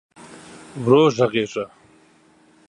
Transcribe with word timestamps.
ورو 0.83 1.01
ږغېږه! 1.15 1.65